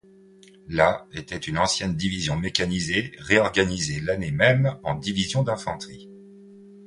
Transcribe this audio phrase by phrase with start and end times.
[0.67, 6.09] La était une ancienne division mécanisée réorganisée l'année même en division d'infanterie.